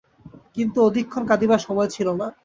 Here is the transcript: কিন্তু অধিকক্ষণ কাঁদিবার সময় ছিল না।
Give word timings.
কিন্তু 0.55 0.77
অধিকক্ষণ 0.81 1.23
কাঁদিবার 1.25 1.59
সময় 1.59 1.89
ছিল 1.89 2.07
না। 2.13 2.27